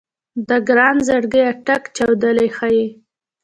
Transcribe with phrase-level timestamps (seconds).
[0.47, 2.85] د ګران زړګيه ټک چاودلی ښه يې